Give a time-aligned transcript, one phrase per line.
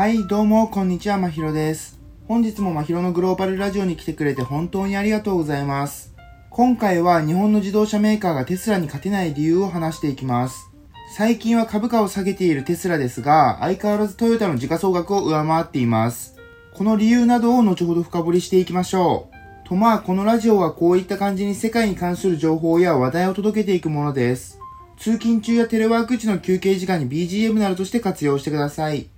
[0.00, 2.00] はい、どうも、こんにちは、まひろです。
[2.26, 6.14] 本日もまひろのグローバルラジオに来てくれて本当にありがとうございます。
[6.48, 10.70] 今回は日本の自動車メーカーがテスラに勝てない理由を話していきます。
[11.14, 16.34] 最近は株価を下げているテスラですが、相変わらずトヨタの時価総額を上回っています。
[16.72, 19.28] この理由などを後ほど深掘りしていきましょ
[19.66, 19.68] う。
[19.68, 24.58] とまあ、このラジオはこういった感じに世界に関する情報や話題を届けていくものです。
[24.96, 29.10] 通勤中やテレワーク時の休憩時間に BGM などとして活用してください。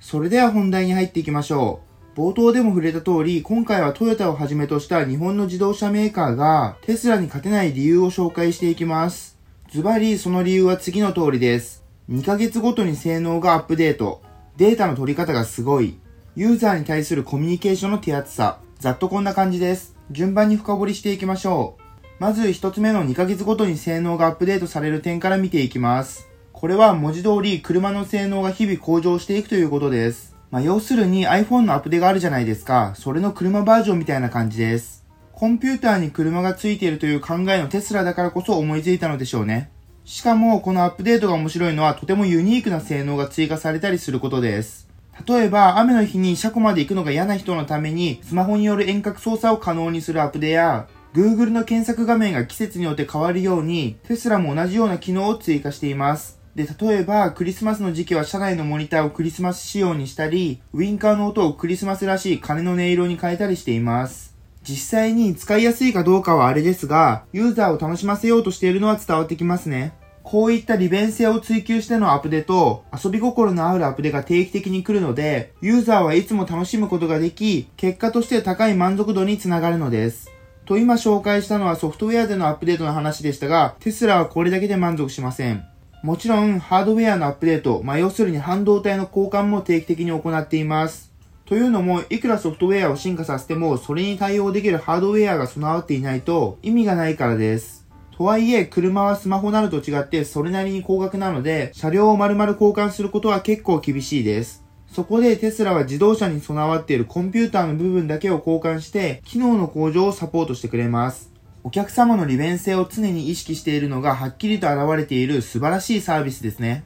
[0.00, 1.80] それでは本題に入っていきましょ
[2.16, 2.18] う。
[2.18, 9.38] 冒頭でも触れた通り、今回はトヨタをはじめとした日本の自動車メーカーがテスラに勝てない理由を紹介していきます。
[9.70, 11.84] ズバリその理由は次の通りです。
[12.10, 14.22] 2ヶ月ごとに性能がアップデート。
[14.56, 15.98] データの取り方がすごい。
[16.34, 18.58] ユーザーに対するコミュニケーションの手厚さ。
[18.78, 19.94] ざっとこんな感じです。
[20.10, 21.82] 順番に深掘りしていきましょう。
[22.18, 26.29] まず一つ目の2ヶ月ごとに性能がアップデートされる点から見ていきます。
[26.60, 30.36] これは文字通り車の性能が日々向上していくということです。
[30.50, 32.92] まあ、要するに iPhone のアプデがあるじゃないですか。
[32.98, 35.06] それの車バージョンみたいな感じです。
[35.32, 39.70] コンピューターに車がついているという考えのテスラだからこそ思いついたのでしょうね。
[40.04, 44.86] しかもこのアップデートが面白いのはとてもユニークな性能が追加されたりすることです。
[45.26, 56.39] 例えば雨の日に車庫まで行くのが嫌な人のためにスマホによる遠隔操作を可能にするアップデや Google の検索画面が季節によって変わるようにテスラも同じような機能を追加しています。
[56.64, 64.36] で、例えば、クリスマスの時期は車内のモニターをクリスマス仕様にしたり、ウィンカーの音をクリスマスらしい鐘の音色に変えたりしています。
[64.62, 69.94] 実際に使いやすいかどうかはあれですが、ユーザーを楽しませようとしているのは伝わってきますね。
[70.22, 80.30] こういった利便性を追求してのアップデと遊び心のあるアップデが定期的に来るので、ユーザーはいつも楽しむことができ、結果として高い満足度につながるのです。
[80.66, 85.64] と今紹介したのはソフトウェアでのアップデートの話でしたが、テスラはこれだけで満足しません。
[86.02, 91.12] もちろん、ハードウェアのアップデート、まあ、要するに半導体の交換も定期的に行っています。
[91.44, 97.86] というのも、いくらソフトウェアを進化させても、それに対応できるハードウェアが備わっていないと意味がないからです。
[98.16, 104.64] とはいえ、車はスマホなどと違ってそれなりに高額なので、車両を丸々交換することは結構厳しいです。
[104.90, 111.29] そこでテスラは自動車に備わっているコンピューターの部分だけを交換して、機能の向上をサポートしてくれます。
[111.62, 116.84] お客様の利便性を常に意識しているのがはっきりと現れている素晴らしいサービスですね。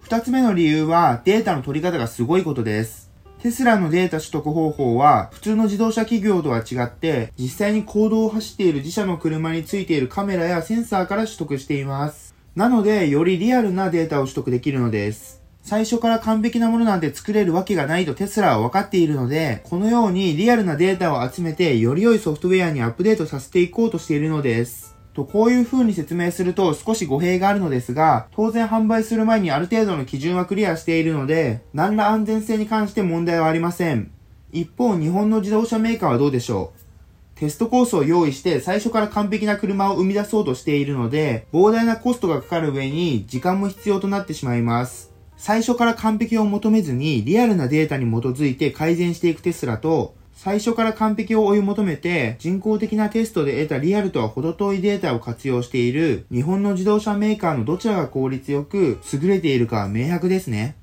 [0.00, 3.10] 二つ目の理由はデータの取り方がすごいことです。
[3.40, 12.36] テスラのデータ取得方法は普通の自動車企業とは違って実際に公道を走っている自社の車についているカメラやセンサーから取得しています。
[12.54, 15.41] なのでよりリアルなデータを取得できるのです。
[15.62, 24.96] 最初から完璧なものなんて作れるわけがないとテスラは分かっているので、このようにリアルなデータを集めてより良いソフトウェアにアップデートさせていこうとしているのです。
[25.14, 34.10] と、こういう風に説明すると少し語弊があるのですが、当然販売する前にある程度の基準はクリアしているので、何ら安全性に関して問題はありません。
[34.50, 45.11] 一方、日本の自動車メーカーはどうでしょうテストコースを用意して最初から完璧な車を生み出そうとしているので、膨大なコストがかかる上に時間も必要となってしまいます。
[45.44, 60.76] 最初から完璧を求めずにリアルなデータに基づいて改善していくテスラと、最初から完璧を追い求めて人工的なテストで得たリアルとは程遠いデータを活用している日本の自動車メーカーのどちらが効率よく優れているかは明白ですね。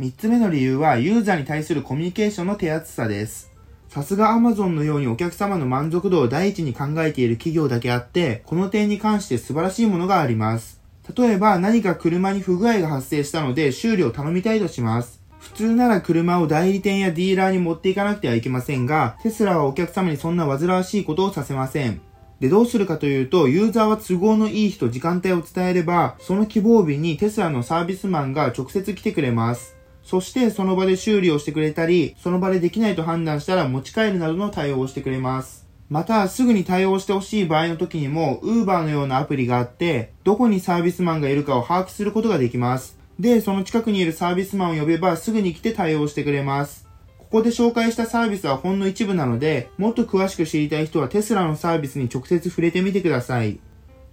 [0.00, 3.52] 三つ目の理由はユーザーに対するコミュニケーションの手厚さです。
[3.90, 10.79] さすが Amazon のようにお客様の満足度を第一に考えている企業だけあって、この点に関して素晴らしいものがあります。
[11.16, 15.20] 例えば何か車に不具合が発生したので修理を頼みたいとします。
[15.38, 22.00] 普通なら車を代理店やディーラーに持っていかなくてはいけませんが、テスラはお客様にそんな煩わしいことをさせません。
[22.40, 29.76] で、どうするかというと、ユーザーは都合のいい日と時間帯を伝えれば、その希望日にテスラのサービスマンが直接来てくれます。
[30.02, 35.69] そしてその場で修理をしてくれたり、その場でできないと判断したら持ち帰るなどの対応をしてくれます。
[35.90, 42.96] また、すぐに対応してほしい場合の時にも、Uber のようなアプリがあって、どこにサービスマンがいるかを把握することができます。
[43.18, 46.86] で、その近くにいるサービスマンを呼べばすぐに来て対応してくれます。
[47.18, 53.58] ここで紹介したサービスはほんの一部なので、もっと詳しく知りたい人はテスラのサービスに直接触れてみてください。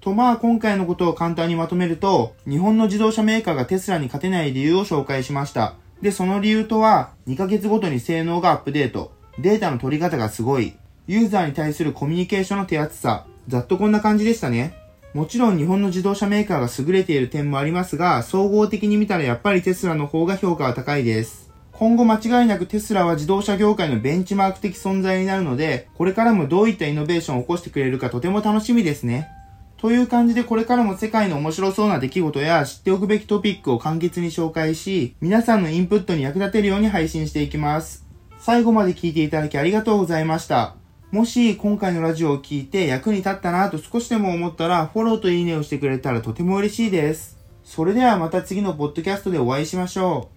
[0.01, 5.75] とまあ今回のことを簡単にまとめると、日本の自動車メーカーがテスラに勝てない理由を紹介しました。
[6.01, 10.73] で、その理由とは、2ヶ月ごとに性能がアップデート、データの取り方がすごい、
[11.07, 14.74] ユーザーに対するコミュニケーションの手厚さ、ざっとこんな感じでしたね。
[15.13, 21.50] もちろん日本の自動車メーカーが優れている点もありますが、総合的に見たらやっぱりテスラの方が評価は高いです。
[21.71, 29.30] 今後間違いなくテスラは自動車業界のベンチマーク的存在になるので、これからもどういったイノベーションを起こしてくれるかとても楽しみですね。
[29.77, 38.06] という感じでこれからも世界の面白そうな出来事や知っておくべきトピックを簡潔に紹介し、皆さんのインプットに役立てるように配信していきます。
[38.39, 40.75] 最後まで聞いていただきありがとうございました。
[41.09, 47.38] もし今回のラジオを聞いて役に立ったなと少しでも思ったらフォローといいねをしてくれたらとても嬉しいです。
[47.63, 50.37] それではまた次のポッドキャストでお会いしましょう。